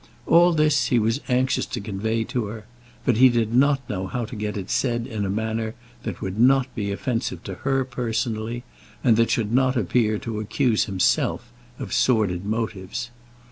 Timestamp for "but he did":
3.05-3.53